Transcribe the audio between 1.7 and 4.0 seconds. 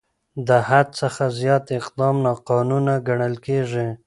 اقدام ناقانونه ګڼل کېږي.